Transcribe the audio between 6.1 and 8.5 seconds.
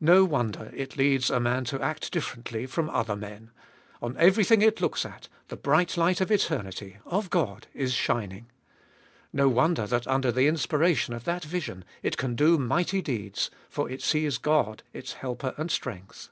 of eternity, of God, is shining.